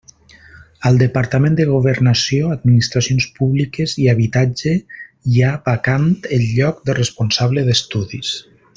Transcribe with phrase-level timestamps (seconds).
[0.89, 4.75] Al Departament de Governació, Administracions Públiques i Habitatge
[5.35, 8.39] hi ha vacant el lloc de responsable d'estudis.